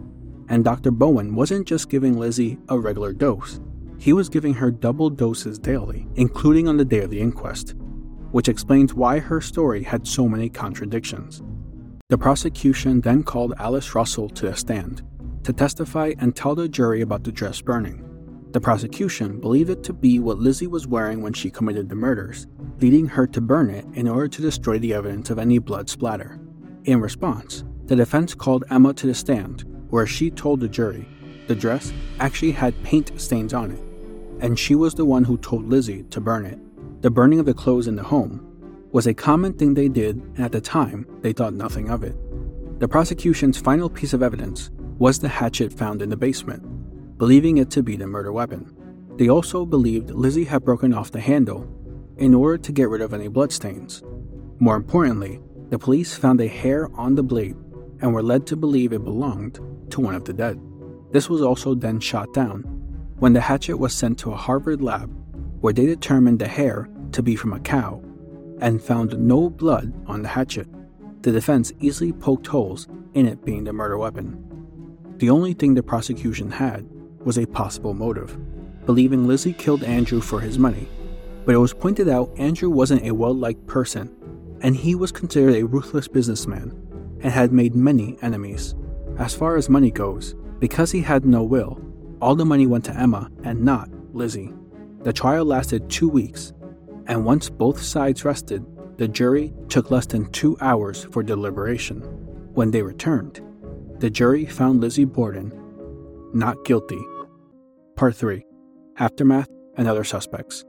And 0.49 0.65
Dr. 0.65 0.91
Bowen 0.91 1.35
wasn't 1.35 1.67
just 1.67 1.89
giving 1.89 2.19
Lizzie 2.19 2.59
a 2.69 2.79
regular 2.79 3.13
dose, 3.13 3.61
he 4.03 4.13
was 4.13 4.29
giving 4.29 4.55
her 4.55 4.73
double 4.73 5.11
doses 5.11 5.61
daily, 5.61 6.09
including 6.17 6.67
on 6.67 6.77
the 6.77 6.85
day 6.85 6.99
of 6.99 7.11
the 7.11 7.21
inquest, 7.21 7.77
which 8.33 8.49
explains 8.49 8.95
why 8.95 9.21
her 9.21 9.41
story 9.41 9.85
had 9.85 10.09
so 10.09 10.29
many 10.29 10.49
contradictions. 10.49 11.41
The 12.09 12.19
prosecution 12.19 13.01
then 13.01 13.23
called 13.23 13.55
Alice 13.59 13.95
Russell 13.95 14.29
to 14.31 14.47
the 14.47 14.57
stand 14.57 15.03
to 15.45 15.53
testify 15.53 16.15
and 16.19 16.35
tell 16.35 16.57
the 16.57 16.69
jury 16.69 17.01
about 17.01 17.23
the 17.23 17.31
dress 17.31 17.61
burning. 17.61 18.05
The 18.53 18.61
prosecution 18.61 19.41
believed 19.41 19.71
it 19.71 19.83
to 19.85 19.95
be 19.95 20.19
what 20.19 20.39
Lizzie 20.39 20.67
was 20.67 20.87
wearing 20.87 21.23
when 21.23 21.33
she 21.33 21.51
committed 21.51 21.89
the 21.89 21.95
murders, 21.95 22.47
leading 22.81 23.07
her 23.07 23.27
to 23.29 23.41
burn 23.41 23.71
it 23.71 23.87
in 23.95 24.07
order 24.07 24.29
to 24.29 24.43
destroy 24.43 24.79
the 24.79 24.93
evidence 24.93 25.31
of 25.31 25.39
any 25.39 25.59
blood 25.59 25.89
splatter. 25.89 26.39
In 26.85 27.01
response, 27.01 27.65
the 27.87 27.97
defense 27.97 28.35
called 28.35 28.65
Emma 28.71 28.93
to 28.93 29.07
the 29.07 29.15
stand, 29.15 29.65
where 29.89 30.07
she 30.07 30.31
told 30.31 30.61
the 30.61 30.69
jury 30.69 31.09
the 31.47 31.55
dress 31.55 31.95
actually 32.21 32.53
had 32.53 32.81
paint 32.83 33.19
stains 33.19 33.55
on 33.55 33.71
it, 33.71 33.83
and 34.45 34.59
she 34.59 34.75
was 34.75 34.95
the 34.95 35.05
one 35.05 35.25
who 35.25 35.39
told 35.39 35.69
Lizzie 35.69 36.03
to 36.05 36.21
burn 36.21 36.45
it. 36.45 36.59
The 37.03 37.11
burning 37.11 37.41
of 37.41 37.47
the 37.47 37.55
clothes 37.55 37.87
in 37.87 37.97
the 37.97 38.03
home 38.03 38.47
was 38.93 39.07
a 39.07 39.15
common 39.15 39.55
thing 39.55 39.73
they 39.73 39.89
did, 39.89 40.17
and 40.17 40.41
at 40.41 40.53
the 40.53 40.61
time, 40.61 41.07
they 41.23 41.33
thought 41.33 41.55
nothing 41.55 41.89
of 41.89 42.05
it. 42.05 42.17
The 42.81 42.89
prosecution's 42.89 43.59
final 43.59 43.89
piece 43.89 44.13
of 44.13 44.23
evidence 44.23 44.71
was 44.99 45.19
the 45.19 45.29
hatchet 45.29 45.73
found 45.73 46.03
in 46.03 46.11
the 46.11 46.17
basement, 46.17 46.63
believing 47.23 47.59
it 47.59 47.71
to 47.71 47.85
be 47.85 47.95
the 47.95 48.05
murder 48.05 48.33
weapon. 48.33 48.67
They 49.17 49.29
also 49.29 49.65
believed 49.65 50.11
Lizzie 50.11 50.43
had 50.43 50.65
broken 50.65 50.93
off 50.93 51.13
the 51.13 51.21
handle 51.21 51.69
in 52.17 52.35
order 52.35 52.59
to 52.59 52.73
get 52.73 52.89
rid 52.89 53.01
of 53.01 53.15
any 53.15 53.29
bloodstains. 53.29 54.03
More 54.59 54.75
importantly, 54.75 55.41
the 55.69 55.79
police 55.79 56.17
found 56.17 56.41
a 56.41 56.49
hair 56.49 56.91
on 56.97 57.15
the 57.15 57.23
blade 57.23 57.55
and 58.01 58.13
were 58.13 58.25
led 58.25 58.45
to 58.49 58.57
believe 58.57 58.93
it 58.93 59.05
belonged 59.05 59.61
to 59.91 60.01
one 60.01 60.17
of 60.17 60.25
the 60.25 60.33
dead. 60.33 60.61
This 61.13 61.31
was 61.31 61.43
also 61.43 61.77
then 61.77 62.01
shot 62.01 62.35
down 62.35 62.63
when 63.21 63.35
the 63.35 63.41
hatchet 63.41 63.77
was 63.77 63.95
sent 63.95 64.19
to 64.19 64.33
a 64.33 64.37
Harvard 64.37 64.83
lab 64.83 65.09
where 65.61 65.73
they 65.73 65.87
determined 65.87 66.41
the 66.41 66.49
hair 66.49 66.89
to 67.13 67.23
be 67.23 67.37
from 67.37 67.53
a 67.53 67.61
cow 67.61 68.03
and 68.61 68.83
found 68.83 69.17
no 69.17 69.49
blood 69.49 69.95
on 70.09 70.23
the 70.23 70.29
hatchet. 70.29 70.67
The 71.23 71.31
defense 71.31 71.73
easily 71.79 72.13
poked 72.13 72.49
holes 72.49 72.89
in 73.15 73.27
it 73.27 73.45
being 73.45 73.63
the 73.63 73.73
murder 73.73 73.97
weapon. 73.97 74.45
The 75.19 75.31
only 75.31 75.53
thing 75.53 75.75
the 75.75 75.85
prosecution 75.85 76.51
had 76.51 76.85
was 77.25 77.39
a 77.39 77.47
possible 77.47 77.95
motive, 77.95 78.37
believing 78.87 79.27
Lizzie 79.27 79.53
killed 79.53 79.85
Andrew 79.85 80.21
for 80.21 80.41
his 80.41 80.59
money. 80.59 80.89
But 81.45 81.55
it 81.55 81.59
was 81.59 81.75
pointed 81.75 82.09
out 82.09 82.33
Andrew 82.37 82.71
wasn't 82.71 83.07
a 83.07 83.15
well 83.15 83.35
liked 83.35 83.67
person, 83.67 84.15
and 84.61 84.77
he 84.77 84.95
was 84.95 85.13
considered 85.13 85.57
a 85.57 85.67
ruthless 85.67 86.09
businessman 86.09 86.77
and 87.21 87.33
had 87.33 87.53
made 87.53 87.75
many 87.75 88.17
enemies. 88.23 88.75
As 89.19 89.35
far 89.35 89.57
as 89.57 89.69
money 89.69 89.91
goes, 89.91 90.35
because 90.59 90.91
he 90.91 91.01
had 91.01 91.25
no 91.25 91.43
will, 91.43 91.81
all 92.21 92.35
the 92.35 92.45
money 92.45 92.67
went 92.67 92.85
to 92.85 92.97
Emma 92.97 93.31
and 93.45 93.63
not 93.63 93.89
Lizzie. 94.13 94.53
The 95.03 95.13
trial 95.13 95.45
lasted 95.45 95.91
two 95.91 96.09
weeks, 96.09 96.53
and 97.07 97.25
once 97.25 97.51
both 97.51 97.83
sides 97.83 98.25
rested, 98.25 98.65
the 98.99 99.09
jury 99.09 99.53
took 99.69 99.91
less 99.91 100.07
than 100.07 100.31
two 100.31 100.57
hours 100.61 101.05
for 101.11 101.23
deliberation. 101.23 102.01
When 102.55 102.71
they 102.71 102.83
returned, 102.83 103.41
the 103.99 104.11
jury 104.11 104.47
found 104.47 104.81
Lizzie 104.81 105.05
Borden 105.05 105.51
not 106.35 106.65
guilty. 106.65 107.01
Part 107.97 108.17
3 108.17 108.45
aftermath, 108.99 109.49
and 109.77 109.89
other 109.89 110.05
suspects. 110.05 110.65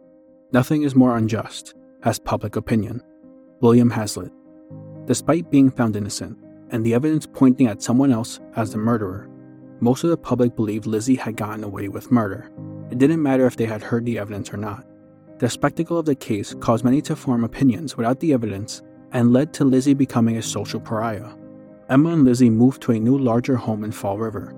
Nothing 0.52 0.84
is 0.84 0.96
more 0.96 1.18
unjust, 1.18 1.74
as 2.04 2.20
public 2.20 2.56
opinion. 2.56 3.02
William 3.62 3.90
Hazlitt. 3.90 4.32
Despite 5.06 5.52
being 5.52 5.70
found 5.70 5.96
innocent, 5.96 6.38
and 6.70 6.86
the 6.86 6.94
evidence 6.94 7.28
pointing 7.32 7.68
at 7.68 7.82
someone 7.82 8.12
else 8.12 8.40
as 8.56 8.72
the 8.72 8.78
murderer, 8.78 9.30
most 9.80 10.04
of 10.04 10.10
the 10.10 10.18
public 10.18 10.56
believed 10.56 10.86
Lizzie 10.86 11.16
had 11.16 11.36
gotten 11.36 11.64
away 11.64 11.90
with 11.90 12.12
murder. 12.12 12.52
It 12.90 12.98
didn't 12.98 13.22
matter 13.22 13.46
if 13.46 13.58
they 13.58 13.66
had 13.66 13.84
heard 13.84 14.06
the 14.06 14.18
evidence 14.18 14.54
or 14.54 14.58
not. 14.58 14.86
The 15.40 15.50
spectacle 15.50 15.98
of 15.98 16.06
the 16.06 16.16
case 16.16 16.54
caused 16.60 16.86
many 16.86 17.02
to 17.04 17.16
form 17.16 17.44
opinions 17.44 17.98
without 17.98 18.20
the 18.20 18.34
evidence 18.34 18.82
and 19.12 19.34
led 19.34 19.54
to 19.54 19.66
Lizzie 19.66 19.94
becoming 19.94 20.38
a 20.38 20.42
social 20.42 20.80
pariah. 20.80 21.34
Emma 21.90 22.12
and 22.12 22.24
Lizzie 22.24 22.50
moved 22.50 22.82
to 22.84 22.94
a 22.94 23.00
new 23.00 23.18
larger 23.18 23.58
home 23.58 23.84
in 23.84 23.92
Fall 23.92 24.18
River, 24.18 24.56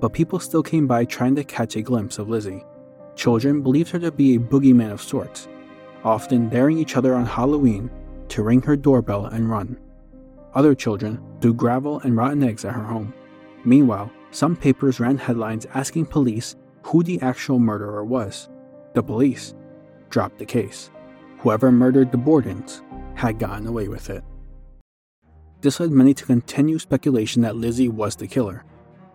but 0.00 0.12
people 0.12 0.38
still 0.38 0.62
came 0.62 0.86
by 0.86 1.04
trying 1.04 1.34
to 1.36 1.44
catch 1.44 1.76
a 1.76 1.82
glimpse 1.82 2.18
of 2.18 2.28
Lizzie. 2.28 2.64
Children 3.14 3.62
believed 3.62 3.90
her 3.90 3.98
to 3.98 4.12
be 4.12 4.36
a 4.36 4.40
boogeyman 4.40 4.92
of 4.92 5.00
sorts, 5.00 5.48
often 6.04 6.48
daring 6.48 6.78
each 6.78 6.96
other 6.96 7.14
on 7.14 7.24
Halloween 7.24 7.90
to 8.28 8.42
ring 8.42 8.62
her 8.62 8.76
doorbell 8.76 9.26
and 9.26 9.48
run. 9.48 9.78
Other 10.54 10.74
children 10.74 11.22
threw 11.40 11.54
gravel 11.54 12.00
and 12.00 12.16
rotten 12.16 12.42
eggs 12.42 12.64
at 12.64 12.74
her 12.74 12.82
home. 12.82 13.12
Meanwhile, 13.64 14.10
some 14.30 14.56
papers 14.56 15.00
ran 15.00 15.18
headlines 15.18 15.66
asking 15.74 16.06
police 16.06 16.56
who 16.82 17.02
the 17.02 17.20
actual 17.20 17.58
murderer 17.58 18.04
was. 18.04 18.48
The 18.94 19.02
police 19.02 19.54
dropped 20.10 20.38
the 20.38 20.46
case. 20.46 20.90
Whoever 21.38 21.70
murdered 21.72 22.12
the 22.12 22.18
Bordens 22.18 22.82
had 23.14 23.38
gotten 23.38 23.66
away 23.66 23.88
with 23.88 24.10
it. 24.10 24.24
This 25.60 25.80
led 25.80 25.90
many 25.90 26.14
to 26.14 26.24
continue 26.24 26.78
speculation 26.78 27.42
that 27.42 27.56
Lizzie 27.56 27.88
was 27.88 28.16
the 28.16 28.26
killer. 28.26 28.64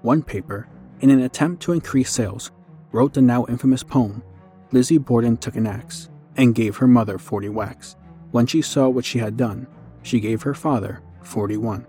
One 0.01 0.23
paper, 0.23 0.67
in 1.01 1.09
an 1.09 1.21
attempt 1.21 1.61
to 1.63 1.73
increase 1.73 2.11
sales, 2.11 2.51
wrote 2.91 3.13
the 3.13 3.21
now 3.21 3.45
infamous 3.47 3.83
poem, 3.83 4.23
Lizzie 4.71 4.97
Borden 4.97 5.37
took 5.37 5.55
an 5.55 5.67
axe 5.67 6.09
and 6.37 6.55
gave 6.55 6.77
her 6.77 6.87
mother 6.87 7.17
40 7.17 7.49
whacks. 7.49 7.95
When 8.31 8.45
she 8.45 8.61
saw 8.61 8.89
what 8.89 9.05
she 9.05 9.19
had 9.19 9.37
done, 9.37 9.67
she 10.01 10.19
gave 10.19 10.41
her 10.43 10.53
father 10.53 11.01
41. 11.23 11.85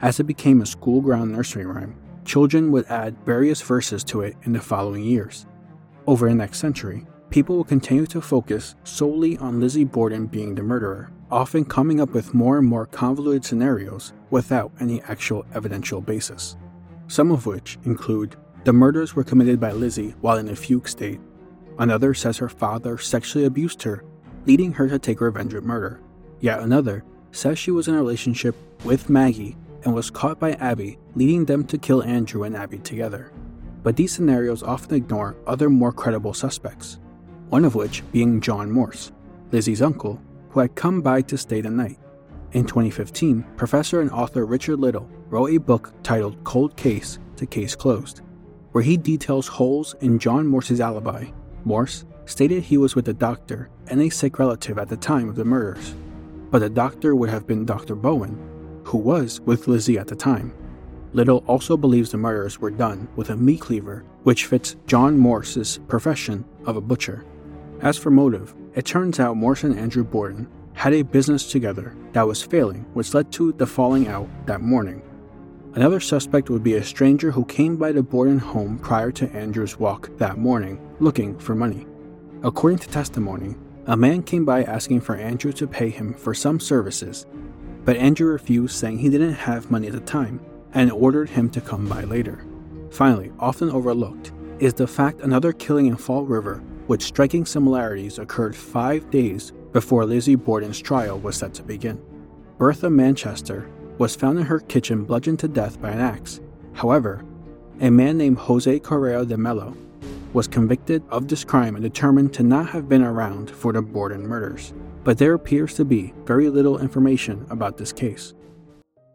As 0.00 0.18
it 0.18 0.24
became 0.24 0.60
a 0.60 0.66
school 0.66 1.00
ground 1.00 1.32
nursery 1.32 1.66
rhyme, 1.66 1.96
children 2.24 2.72
would 2.72 2.86
add 2.86 3.16
various 3.24 3.60
verses 3.60 4.02
to 4.04 4.22
it 4.22 4.36
in 4.44 4.52
the 4.52 4.60
following 4.60 5.02
years. 5.02 5.46
Over 6.06 6.28
the 6.28 6.34
next 6.34 6.58
century, 6.58 7.06
people 7.30 7.56
will 7.56 7.64
continue 7.64 8.06
to 8.06 8.20
focus 8.20 8.74
solely 8.84 9.36
on 9.38 9.60
Lizzie 9.60 9.84
Borden 9.84 10.26
being 10.26 10.54
the 10.54 10.62
murderer 10.62 11.10
often 11.32 11.64
coming 11.64 11.98
up 11.98 12.10
with 12.10 12.34
more 12.34 12.58
and 12.58 12.68
more 12.68 12.84
convoluted 12.84 13.42
scenarios 13.42 14.12
without 14.30 14.70
any 14.80 15.00
actual 15.02 15.46
evidential 15.54 16.00
basis. 16.00 16.56
Some 17.08 17.30
of 17.30 17.46
which 17.46 17.78
include 17.84 18.36
the 18.64 18.72
murders 18.72 19.14
were 19.14 19.24
committed 19.24 19.58
by 19.58 19.72
Lizzie 19.72 20.14
while 20.20 20.38
in 20.38 20.48
a 20.48 20.56
fugue 20.56 20.88
state. 20.88 21.20
Another 21.78 22.14
says 22.14 22.38
her 22.38 22.48
father 22.48 22.98
sexually 22.98 23.44
abused 23.44 23.82
her, 23.82 24.04
leading 24.46 24.72
her 24.72 24.88
to 24.88 24.98
take 24.98 25.20
revenge 25.20 25.54
with 25.54 25.64
murder. 25.64 26.00
Yet 26.40 26.60
another 26.60 27.04
says 27.32 27.58
she 27.58 27.70
was 27.70 27.88
in 27.88 27.94
a 27.94 27.98
relationship 27.98 28.54
with 28.84 29.10
Maggie 29.10 29.56
and 29.84 29.94
was 29.94 30.10
caught 30.10 30.38
by 30.38 30.52
Abby, 30.52 30.98
leading 31.14 31.44
them 31.44 31.64
to 31.64 31.78
kill 31.78 32.02
Andrew 32.02 32.44
and 32.44 32.56
Abby 32.56 32.78
together. 32.78 33.32
But 33.82 33.96
these 33.96 34.12
scenarios 34.12 34.62
often 34.62 34.94
ignore 34.94 35.36
other 35.46 35.68
more 35.68 35.92
credible 35.92 36.34
suspects, 36.34 36.98
one 37.48 37.64
of 37.64 37.74
which 37.74 38.02
being 38.12 38.40
John 38.40 38.70
Morse, 38.70 39.10
Lizzie's 39.50 39.82
uncle, 39.82 40.20
who 40.50 40.60
had 40.60 40.74
come 40.76 41.00
by 41.00 41.22
to 41.22 41.36
stay 41.36 41.60
the 41.60 41.70
night. 41.70 41.98
In 42.52 42.66
2015, 42.66 43.44
professor 43.56 44.02
and 44.02 44.10
author 44.10 44.44
Richard 44.44 44.78
Little 44.78 45.08
wrote 45.30 45.52
a 45.52 45.56
book 45.56 45.94
titled 46.02 46.44
Cold 46.44 46.76
Case 46.76 47.18
to 47.36 47.46
Case 47.46 47.74
Closed, 47.74 48.20
where 48.72 48.84
he 48.84 48.98
details 48.98 49.48
holes 49.48 49.94
in 50.02 50.18
John 50.18 50.46
Morse's 50.46 50.78
alibi. 50.78 51.28
Morse 51.64 52.04
stated 52.26 52.62
he 52.62 52.76
was 52.76 52.94
with 52.94 53.08
a 53.08 53.14
doctor 53.14 53.70
and 53.86 54.02
a 54.02 54.10
sick 54.10 54.38
relative 54.38 54.76
at 54.76 54.90
the 54.90 54.98
time 54.98 55.30
of 55.30 55.34
the 55.34 55.46
murders, 55.46 55.94
but 56.50 56.58
the 56.58 56.68
doctor 56.68 57.16
would 57.16 57.30
have 57.30 57.46
been 57.46 57.64
Dr. 57.64 57.94
Bowen, 57.94 58.38
who 58.84 58.98
was 58.98 59.40
with 59.40 59.66
Lizzie 59.66 59.98
at 59.98 60.08
the 60.08 60.14
time. 60.14 60.52
Little 61.14 61.42
also 61.46 61.74
believes 61.78 62.10
the 62.10 62.18
murders 62.18 62.58
were 62.58 62.70
done 62.70 63.08
with 63.16 63.30
a 63.30 63.36
meat 63.36 63.62
cleaver, 63.62 64.04
which 64.24 64.44
fits 64.44 64.76
John 64.86 65.16
Morse's 65.16 65.78
profession 65.88 66.44
of 66.66 66.76
a 66.76 66.82
butcher. 66.82 67.24
As 67.80 67.96
for 67.96 68.10
motive, 68.10 68.54
it 68.74 68.84
turns 68.84 69.18
out 69.18 69.38
Morse 69.38 69.64
and 69.64 69.78
Andrew 69.78 70.04
Borden 70.04 70.48
had 70.74 70.94
a 70.94 71.02
business 71.02 71.50
together 71.50 71.94
that 72.12 72.26
was 72.26 72.42
failing, 72.42 72.84
which 72.94 73.14
led 73.14 73.30
to 73.32 73.52
the 73.52 73.66
falling 73.66 74.08
out 74.08 74.28
that 74.46 74.60
morning. 74.60 75.02
Another 75.74 76.00
suspect 76.00 76.50
would 76.50 76.62
be 76.62 76.74
a 76.74 76.84
stranger 76.84 77.30
who 77.30 77.44
came 77.44 77.76
by 77.76 77.92
the 77.92 78.02
Borden 78.02 78.38
home 78.38 78.78
prior 78.78 79.10
to 79.12 79.30
Andrew's 79.32 79.78
walk 79.78 80.10
that 80.18 80.38
morning, 80.38 80.78
looking 81.00 81.38
for 81.38 81.54
money. 81.54 81.86
According 82.42 82.80
to 82.80 82.88
testimony, 82.88 83.54
a 83.86 83.96
man 83.96 84.22
came 84.22 84.44
by 84.44 84.64
asking 84.64 85.00
for 85.00 85.16
Andrew 85.16 85.52
to 85.52 85.66
pay 85.66 85.88
him 85.88 86.14
for 86.14 86.34
some 86.34 86.60
services, 86.60 87.26
but 87.84 87.96
Andrew 87.96 88.30
refused, 88.30 88.76
saying 88.76 88.98
he 88.98 89.08
didn't 89.08 89.32
have 89.32 89.70
money 89.70 89.86
at 89.86 89.94
the 89.94 90.00
time 90.00 90.40
and 90.74 90.92
ordered 90.92 91.30
him 91.30 91.50
to 91.50 91.60
come 91.60 91.88
by 91.88 92.04
later. 92.04 92.44
Finally, 92.90 93.32
often 93.38 93.70
overlooked, 93.70 94.32
is 94.58 94.74
the 94.74 94.86
fact 94.86 95.22
another 95.22 95.52
killing 95.52 95.86
in 95.86 95.96
Fall 95.96 96.24
River 96.24 96.62
with 96.86 97.02
striking 97.02 97.46
similarities 97.46 98.18
occurred 98.18 98.54
five 98.54 99.10
days 99.10 99.52
before 99.72 100.04
Lizzie 100.04 100.34
Borden's 100.34 100.80
trial 100.80 101.18
was 101.18 101.36
set 101.36 101.54
to 101.54 101.62
begin. 101.62 102.00
Bertha 102.58 102.90
Manchester 102.90 103.68
was 103.98 104.16
found 104.16 104.38
in 104.38 104.46
her 104.46 104.60
kitchen 104.60 105.04
bludgeoned 105.04 105.38
to 105.40 105.48
death 105.48 105.80
by 105.80 105.90
an 105.90 106.00
axe. 106.00 106.40
However, 106.72 107.24
a 107.80 107.90
man 107.90 108.18
named 108.18 108.38
Jose 108.38 108.78
Correa 108.80 109.24
de 109.24 109.36
Mello 109.36 109.76
was 110.32 110.48
convicted 110.48 111.02
of 111.10 111.28
this 111.28 111.44
crime 111.44 111.74
and 111.74 111.82
determined 111.82 112.32
to 112.34 112.42
not 112.42 112.68
have 112.70 112.88
been 112.88 113.02
around 113.02 113.50
for 113.50 113.72
the 113.72 113.82
Borden 113.82 114.26
murders. 114.26 114.72
But 115.04 115.18
there 115.18 115.34
appears 115.34 115.74
to 115.74 115.84
be 115.84 116.14
very 116.24 116.48
little 116.48 116.78
information 116.78 117.46
about 117.50 117.76
this 117.76 117.92
case. 117.92 118.34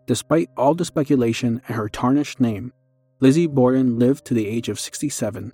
Despite 0.05 0.49
all 0.57 0.75
the 0.75 0.85
speculation 0.85 1.61
and 1.67 1.75
her 1.75 1.89
tarnished 1.89 2.39
name, 2.39 2.73
Lizzie 3.19 3.47
Borden 3.47 3.97
lived 3.97 4.25
to 4.25 4.33
the 4.33 4.47
age 4.47 4.69
of 4.69 4.79
67 4.79 5.53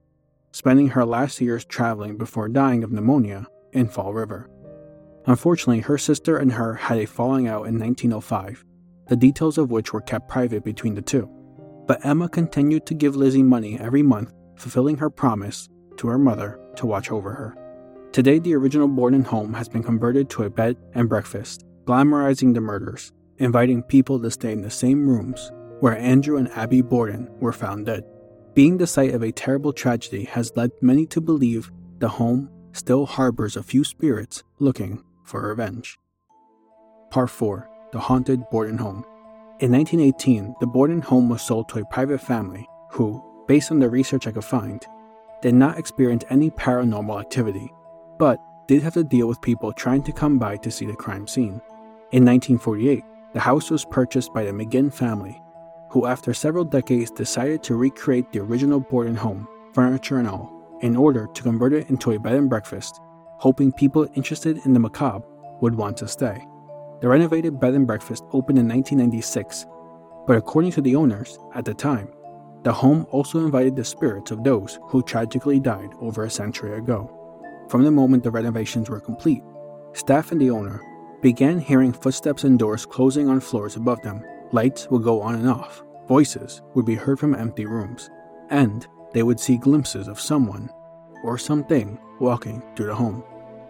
spending 0.53 0.89
her 0.89 1.03
last 1.03 1.41
years 1.41 1.65
traveling 1.65 2.15
before 2.15 2.47
dying 2.47 2.83
of 2.83 2.91
pneumonia 2.91 3.47
in 3.73 3.87
Fall 3.87 4.13
River. 4.13 4.47
Unfortunately, 5.25 5.79
her 5.79 5.97
sister 5.97 6.37
and 6.37 6.51
her 6.51 6.73
had 6.75 6.97
a 6.97 7.05
falling 7.05 7.47
out 7.47 7.67
in 7.67 7.79
1905, 7.79 8.65
the 9.07 9.15
details 9.15 9.57
of 9.57 9.71
which 9.71 9.93
were 9.93 10.01
kept 10.01 10.27
private 10.27 10.63
between 10.63 10.95
the 10.95 11.01
two. 11.01 11.29
But 11.87 12.05
Emma 12.05 12.27
continued 12.27 12.85
to 12.87 12.93
give 12.93 13.15
Lizzie 13.15 13.43
money 13.43 13.79
every 13.79 14.03
month, 14.03 14.33
fulfilling 14.55 14.97
her 14.97 15.09
promise 15.09 15.69
to 15.97 16.07
her 16.07 16.17
mother 16.17 16.59
to 16.75 16.85
watch 16.85 17.11
over 17.11 17.31
her. 17.31 17.57
Today, 18.11 18.39
the 18.39 18.53
original 18.53 18.87
Borden 18.87 19.23
home 19.23 19.53
has 19.53 19.69
been 19.69 19.83
converted 19.83 20.29
to 20.31 20.43
a 20.43 20.49
bed 20.49 20.77
and 20.93 21.09
breakfast, 21.09 21.65
glamorizing 21.85 22.53
the 22.53 22.61
murders, 22.61 23.11
inviting 23.37 23.81
people 23.81 24.21
to 24.21 24.29
stay 24.29 24.51
in 24.51 24.61
the 24.61 24.69
same 24.69 25.07
rooms 25.07 25.51
where 25.79 25.97
Andrew 25.97 26.37
and 26.37 26.49
Abby 26.51 26.81
Borden 26.81 27.29
were 27.39 27.51
found 27.51 27.87
dead. 27.87 28.05
Being 28.53 28.77
the 28.77 28.87
site 28.87 29.13
of 29.13 29.23
a 29.23 29.31
terrible 29.31 29.73
tragedy 29.73 30.25
has 30.25 30.55
led 30.55 30.71
many 30.81 31.05
to 31.07 31.19
believe 31.19 31.71
the 31.97 32.07
home 32.07 32.49
still 32.71 33.05
harbors 33.05 33.57
a 33.57 33.63
few 33.63 33.83
spirits 33.83 34.43
looking 34.59 35.03
for 35.23 35.47
revenge. 35.47 35.97
Part 37.09 37.29
4 37.29 37.69
The 37.91 37.99
Haunted 37.99 38.49
Borden 38.49 38.77
Home. 38.77 39.05
In 39.59 39.71
1918, 39.71 40.55
the 40.59 40.67
Borden 40.67 41.01
home 41.01 41.29
was 41.29 41.41
sold 41.41 41.69
to 41.69 41.79
a 41.79 41.85
private 41.85 42.19
family 42.19 42.67
who, 42.91 43.23
based 43.47 43.71
on 43.71 43.79
the 43.79 43.89
research 43.89 44.27
I 44.27 44.31
could 44.31 44.43
find, 44.43 44.85
did 45.41 45.53
not 45.55 45.77
experience 45.77 46.23
any 46.29 46.49
paranormal 46.51 47.19
activity, 47.19 47.71
but 48.17 48.39
did 48.67 48.83
have 48.83 48.93
to 48.93 49.03
deal 49.03 49.27
with 49.27 49.41
people 49.41 49.71
trying 49.73 50.03
to 50.03 50.11
come 50.11 50.39
by 50.39 50.57
to 50.57 50.71
see 50.71 50.85
the 50.85 50.93
crime 50.93 51.27
scene. 51.27 51.61
In 52.11 52.25
1948, 52.25 53.03
the 53.33 53.39
house 53.39 53.71
was 53.71 53.85
purchased 53.85 54.33
by 54.33 54.43
the 54.43 54.51
McGinn 54.51 54.93
family 54.93 55.41
who, 55.93 56.07
after 56.07 56.33
several 56.33 56.63
decades, 56.63 57.11
decided 57.11 57.61
to 57.61 57.75
recreate 57.75 58.31
the 58.31 58.39
original 58.39 58.79
Borden 58.79 59.13
home, 59.13 59.47
furniture 59.73 60.17
and 60.17 60.27
all, 60.27 60.51
in 60.81 60.95
order 60.95 61.27
to 61.35 61.43
convert 61.43 61.71
it 61.71 61.87
into 61.91 62.13
a 62.13 62.19
bed 62.19 62.33
and 62.33 62.49
breakfast, 62.49 62.99
hoping 63.43 63.73
people 63.73 64.07
interested 64.15 64.57
in 64.65 64.71
the 64.71 64.79
macabre 64.79 65.25
would 65.59 65.75
want 65.75 65.97
to 65.97 66.07
stay. 66.07 66.47
The 67.01 67.09
renovated 67.09 67.59
bed 67.59 67.73
and 67.73 67.85
breakfast 67.85 68.23
opened 68.31 68.57
in 68.57 68.69
1996, 68.69 69.65
but 70.25 70.37
according 70.37 70.71
to 70.71 70.81
the 70.81 70.95
owners 70.95 71.37
at 71.53 71.65
the 71.65 71.73
time, 71.73 72.07
the 72.63 72.71
home 72.71 73.05
also 73.09 73.39
invited 73.39 73.75
the 73.75 73.83
spirits 73.83 74.31
of 74.31 74.45
those 74.45 74.79
who 74.83 75.03
tragically 75.03 75.59
died 75.59 75.89
over 75.99 76.23
a 76.23 76.29
century 76.29 76.77
ago. 76.77 77.11
From 77.67 77.83
the 77.83 77.91
moment 77.91 78.23
the 78.23 78.31
renovations 78.31 78.89
were 78.89 79.01
complete, 79.01 79.43
staff 79.91 80.31
and 80.31 80.39
the 80.39 80.49
owner 80.49 80.81
began 81.21 81.59
hearing 81.59 81.91
footsteps 81.91 82.45
and 82.45 82.57
doors 82.57 82.85
closing 82.85 83.27
on 83.27 83.41
floors 83.41 83.75
above 83.75 84.01
them 84.03 84.23
Lights 84.53 84.87
would 84.91 85.01
go 85.01 85.19
on 85.19 85.33
and 85.33 85.49
off, 85.49 85.83
voices 86.07 86.61
would 86.75 86.85
be 86.85 86.93
heard 86.93 87.17
from 87.19 87.33
empty 87.33 87.65
rooms, 87.65 88.11
and 88.51 88.85
they 89.13 89.23
would 89.23 89.39
see 89.39 89.57
glimpses 89.57 90.07
of 90.07 90.21
someone 90.21 90.69
or 91.23 91.39
something 91.39 91.97
walking 92.19 92.61
through 92.75 92.85
the 92.85 92.93
home. 92.93 93.23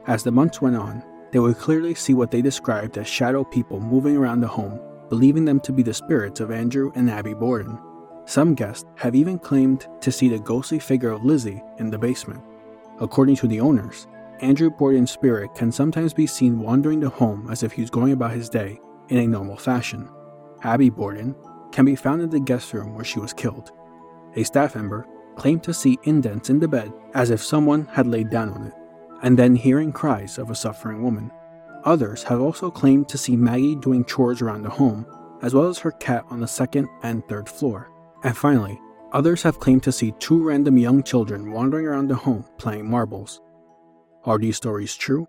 As 0.06 0.24
the 0.24 0.32
months 0.32 0.62
went 0.62 0.76
on, 0.76 1.04
they 1.32 1.40
would 1.40 1.58
clearly 1.58 1.96
see 1.96 2.14
what 2.14 2.30
they 2.30 2.42
described 2.42 2.98
as 2.98 3.08
shadow 3.08 3.44
people 3.44 3.80
moving 3.80 4.18
around 4.18 4.42
the 4.42 4.48
home, 4.48 4.80
believing 5.10 5.46
them 5.46 5.60
to 5.62 5.72
be 5.72 5.82
the 5.82 5.94
spirits 5.94 6.40
of 6.40 6.52
Andrew 6.52 6.92
and 6.96 7.10
Abby 7.10 7.34
Borden. 7.34 7.80
Some 8.26 8.54
guests 8.54 8.86
have 8.98 9.16
even 9.16 9.40
claimed 9.40 9.88
to 10.02 10.12
see 10.12 10.30
the 10.30 10.40
ghostly 10.40 10.80
figure 10.80 11.12
of 11.12 11.24
Lizzie 11.24 11.62
in 11.80 11.90
the 11.90 11.98
basement. 11.98 12.42
According 13.00 13.38
to 13.38 13.48
the 13.48 13.60
owners, 13.60 14.08
Andrew 14.42 14.70
Borden's 14.70 15.12
spirit 15.12 15.56
can 15.56 15.72
sometimes 15.72 16.14
be 16.14 16.28
seen 16.28 16.60
wandering 16.60 17.00
the 17.00 17.10
home 17.10 17.50
as 17.50 17.64
if 17.64 17.72
he 17.72 17.82
was 17.82 17.90
going 17.90 18.12
about 18.12 18.32
his 18.32 18.50
day 18.50 18.80
in 19.10 19.18
a 19.18 19.28
normal 19.28 19.58
fashion. 19.58 20.10
Abby 20.64 20.90
Borden 20.90 21.36
can 21.72 21.86
be 21.86 21.96
found 21.96 22.22
in 22.22 22.30
the 22.30 22.40
guest 22.40 22.74
room 22.74 22.94
where 22.94 23.06
she 23.06 23.20
was 23.20 23.34
killed. 23.34 23.72
A 24.36 24.44
staff 24.44 24.76
member 24.76 25.08
claimed 25.36 25.64
to 25.64 25.74
see 25.74 25.98
indents 26.04 26.50
in 26.50 26.60
the 26.60 26.68
bed 26.68 26.92
as 27.14 27.30
if 27.30 27.44
someone 27.44 27.86
had 27.86 28.08
laid 28.08 28.30
down 28.30 28.50
on 28.50 28.68
it, 28.68 28.74
and 29.24 29.40
then 29.40 29.56
hearing 29.56 29.92
cries 29.92 30.38
of 30.38 30.52
a 30.52 30.56
suffering 30.56 31.02
woman. 31.02 31.32
Others 31.86 32.24
have 32.24 32.40
also 32.40 32.70
claimed 32.70 33.10
to 33.10 33.18
see 33.18 33.36
Maggie 33.36 33.76
doing 33.76 34.06
chores 34.06 34.42
around 34.42 34.64
the 34.64 34.70
home, 34.70 35.06
as 35.42 35.54
well 35.54 35.68
as 35.68 35.80
her 35.80 35.92
cat 35.92 36.24
on 36.30 36.40
the 36.40 36.48
second 36.48 36.88
and 37.02 37.28
third 37.28 37.50
floor. 37.50 37.90
And 38.24 38.38
finally, 38.38 38.80
others 39.12 39.44
have 39.44 39.60
claimed 39.60 39.84
to 39.84 39.92
see 39.92 40.14
two 40.20 40.44
random 40.44 40.78
young 40.78 41.04
children 41.04 41.52
wandering 41.52 41.86
around 41.86 42.10
the 42.10 42.16
home 42.16 42.46
playing 42.58 42.90
marbles. 42.90 43.42
Are 44.26 44.38
these 44.38 44.58
stories 44.58 44.96
true? 44.96 45.28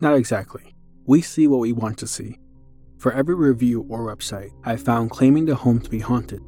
Not 0.00 0.14
exactly. 0.14 0.74
We 1.06 1.22
see 1.22 1.48
what 1.48 1.60
we 1.60 1.72
want 1.72 1.98
to 1.98 2.06
see. 2.06 2.38
For 2.98 3.12
every 3.12 3.34
review 3.34 3.86
or 3.88 4.14
website 4.14 4.50
I 4.64 4.76
found 4.76 5.10
claiming 5.10 5.46
the 5.46 5.54
home 5.54 5.80
to 5.80 5.90
be 5.90 6.00
haunted, 6.00 6.42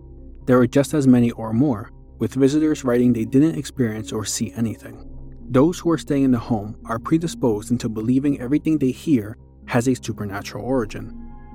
there 0.47 0.59
are 0.59 0.67
just 0.67 0.95
as 0.95 1.07
many 1.07 1.31
or 1.33 1.53
more, 1.53 1.91
with 2.19 2.35
visitors 2.35 2.85
writing 2.85 3.13
they 3.13 3.25
didn't 3.25 3.59
experience 3.59 4.13
or 4.13 4.25
see 4.25 4.53
anything. 4.57 5.10
Those 5.51 5.81
who 5.81 5.91
are 5.91 5.99
staying 5.99 6.23
in 6.23 6.31
the 6.31 6.39
home 6.39 6.77
are 6.85 7.01
predisposed 7.01 7.73
into 7.73 7.89
believing 7.89 8.41
everything 8.41 8.79
they 8.79 8.93
hear 8.93 9.37
has 9.67 9.89
a 9.89 9.97
supernatural 9.97 10.65
origin. 10.65 11.13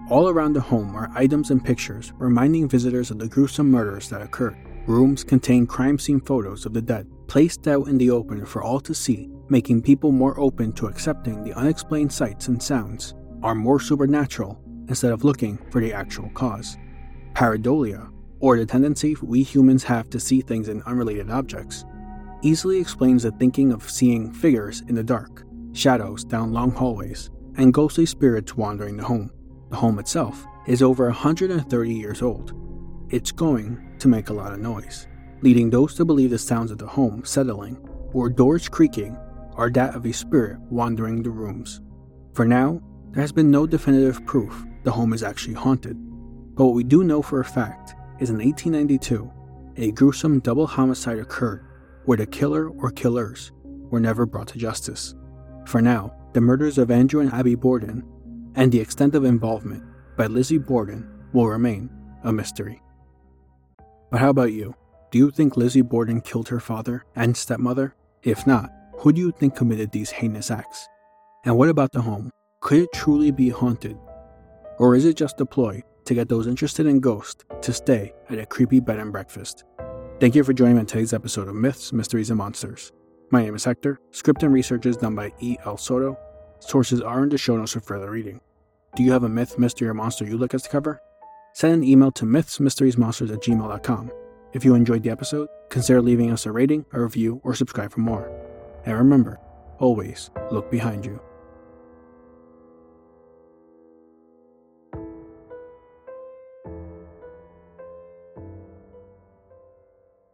All 0.10 0.28
around 0.28 0.52
the 0.52 0.60
home 0.60 0.94
are 0.98 1.10
items 1.16 1.50
and 1.50 1.64
pictures 1.64 2.12
reminding 2.18 2.68
visitors 2.68 3.10
of 3.10 3.20
the 3.20 3.30
gruesome 3.30 3.72
murders 3.72 4.10
that 4.10 4.22
occurred. 4.22 4.58
Rooms 4.86 5.24
contain 5.24 5.66
crime 5.66 5.98
scene 5.98 6.20
photos 6.20 6.66
of 6.66 6.74
the 6.74 6.82
dead, 6.82 7.08
placed 7.28 7.70
out 7.70 7.88
in 7.88 7.98
the 7.98 8.12
open 8.12 8.46
for 8.46 8.62
all 8.62 8.82
to 8.82 8.94
see 8.94 9.30
making 9.48 9.82
people 9.82 10.12
more 10.12 10.38
open 10.40 10.74
to 10.74 10.88
accepting 10.88 11.42
the 11.44 11.54
unexplained 11.54 12.12
sights 12.12 12.50
and 12.50 12.62
sounds, 12.62 13.14
are 13.44 13.56
more 13.56 13.80
supernatural 13.80 14.60
instead 14.90 15.14
of 15.14 15.24
looking 15.24 15.58
for 15.72 15.80
the 15.80 15.94
actual 15.94 16.30
cause. 16.32 16.78
Pareidolia, 17.34 18.12
or 18.40 18.58
the 18.58 18.66
tendency 18.66 19.16
we 19.22 19.42
humans 19.42 19.84
have 19.84 20.10
to 20.10 20.20
see 20.20 20.42
things 20.42 20.68
in 20.68 20.82
unrelated 20.84 21.30
objects, 21.30 21.86
easily 22.46 22.80
explains 22.80 23.24
the 23.24 23.32
thinking 23.32 23.72
of 23.72 23.90
seeing 23.90 24.32
figures 24.32 24.82
in 24.88 24.94
the 24.94 25.04
dark, 25.04 25.44
shadows 25.74 26.24
down 26.24 26.54
long 26.54 26.70
hallways, 26.70 27.32
and 27.58 27.74
ghostly 27.74 28.06
spirits 28.06 28.56
wandering 28.56 28.98
the 28.98 29.04
home. 29.04 29.32
The 29.70 29.76
home 29.76 29.98
itself 29.98 30.46
is 30.68 30.84
over 30.84 31.06
130 31.06 31.94
years 31.94 32.22
old. 32.22 32.54
It's 33.10 33.32
going 33.32 33.96
to 33.98 34.08
make 34.08 34.30
a 34.30 34.34
lot 34.34 34.54
of 34.54 34.60
noise, 34.60 35.08
leading 35.42 35.72
those 35.72 35.96
to 35.96 36.06
believe 36.06 36.30
the 36.30 36.38
sounds 36.38 36.70
of 36.70 36.78
the 36.78 36.86
home 36.86 37.26
settling 37.26 37.78
or 38.14 38.30
doors 38.30 38.70
creaking 38.70 39.18
are 39.56 39.72
that 39.72 39.96
of 39.96 40.06
a 40.06 40.14
spirit 40.14 40.60
wandering 40.70 41.24
the 41.24 41.32
rooms. 41.32 41.82
For 42.34 42.46
now, 42.46 42.80
there 43.12 43.22
has 43.22 43.32
been 43.32 43.50
no 43.50 43.66
definitive 43.66 44.24
proof 44.28 44.66
the 44.84 44.92
home 44.92 45.14
is 45.14 45.24
actually 45.24 45.56
haunted, 45.56 45.98
but 46.56 46.66
what 46.66 46.76
we 46.76 46.84
do 46.84 47.04
know 47.04 47.24
for 47.24 47.40
a 47.40 47.46
fact 47.46 47.96
is 48.20 48.30
in 48.30 48.38
1892, 48.38 49.32
a 49.78 49.92
gruesome 49.94 50.40
double 50.42 50.68
homicide 50.68 51.18
occurred 51.18 51.66
where 52.06 52.18
the 52.18 52.26
killer 52.26 52.70
or 52.70 52.92
killers 52.92 53.52
were 53.64 54.00
never 54.00 54.26
brought 54.26 54.48
to 54.50 54.58
justice. 54.58 55.16
For 55.66 55.82
now, 55.82 56.16
the 56.34 56.42
murders 56.42 56.78
of 56.78 56.92
Andrew 56.92 57.22
and 57.22 57.32
Abby 57.34 57.56
Borden 57.56 58.04
and 58.56 58.72
the 58.72 58.80
extent 58.80 59.16
of 59.16 59.26
involvement 59.26 59.84
by 60.18 60.28
Lizzie 60.28 60.58
Borden 60.58 61.10
will 61.34 61.48
remain 61.48 61.90
a 62.24 62.32
mystery. 62.32 62.82
But 64.12 64.20
how 64.20 64.30
about 64.30 64.54
you? 64.54 64.76
Do 65.12 65.18
you 65.18 65.32
think 65.32 65.58
Lizzie 65.58 65.82
Borden 65.82 66.22
killed 66.22 66.50
her 66.50 66.60
father 66.60 67.06
and 67.16 67.36
stepmother? 67.36 67.96
If 68.24 68.48
not, 68.48 68.72
who 69.00 69.12
do 69.12 69.22
you 69.22 69.32
think 69.32 69.56
committed 69.56 69.92
these 69.92 70.12
heinous 70.12 70.52
acts? 70.52 70.88
And 71.44 71.58
what 71.58 71.70
about 71.70 71.92
the 71.92 72.02
home? 72.02 72.32
Could 72.62 72.80
it 72.80 72.94
truly 72.94 73.32
be 73.32 73.50
haunted? 73.50 73.98
Or 74.80 74.96
is 74.96 75.06
it 75.06 75.16
just 75.16 75.40
a 75.42 75.46
ploy 75.46 75.84
to 76.06 76.14
get 76.14 76.30
those 76.30 76.48
interested 76.48 76.86
in 76.86 77.00
ghosts 77.00 77.46
to 77.62 77.74
stay 77.74 78.14
at 78.30 78.40
a 78.40 78.46
creepy 78.46 78.80
bed 78.80 79.00
and 79.00 79.12
breakfast? 79.12 79.64
Thank 80.18 80.34
you 80.34 80.46
for 80.46 80.54
joining 80.54 80.76
me 80.76 80.80
on 80.80 80.86
today's 80.86 81.12
episode 81.12 81.50
of 81.50 81.56
Myths, 81.56 81.92
Mysteries, 81.92 82.30
and 82.30 82.38
Monsters. 82.38 82.94
My 83.32 83.44
name 83.44 83.54
is 83.54 83.66
Hector. 83.66 84.00
Script 84.12 84.44
and 84.44 84.54
research 84.54 84.86
is 84.86 84.96
done 84.96 85.14
by 85.14 85.34
E. 85.42 85.58
L. 85.66 85.76
Soto. 85.76 86.18
Sources 86.60 87.02
are 87.02 87.22
in 87.24 87.28
the 87.28 87.38
show 87.38 87.58
notes 87.58 87.74
for 87.74 87.82
further 87.82 88.10
reading. 88.12 88.40
Do 88.96 89.04
you 89.04 89.12
have 89.12 89.24
a 89.24 89.30
myth, 89.30 89.60
mystery, 89.60 89.90
or 89.90 89.94
monster 89.94 90.24
you'd 90.24 90.40
like 90.40 90.54
us 90.54 90.64
to 90.64 90.70
cover? 90.70 91.02
Send 91.54 91.74
an 91.74 91.84
email 91.84 92.14
to 92.14 92.24
mythsmysteriesmonsters 92.24 93.34
at 93.34 93.42
gmail.com. 93.42 94.12
If 94.54 94.64
you 94.64 94.74
enjoyed 94.74 95.04
the 95.04 95.10
episode, 95.10 95.50
consider 95.70 96.02
leaving 96.02 96.32
us 96.32 96.46
a 96.46 96.52
rating, 96.54 96.86
a 96.94 97.02
review, 97.02 97.42
or 97.44 97.54
subscribe 97.54 97.92
for 97.92 98.00
more. 98.00 98.32
And 98.86 98.98
remember, 98.98 99.38
always 99.80 100.30
look 100.50 100.72
behind 100.72 101.06
you. 101.06 101.20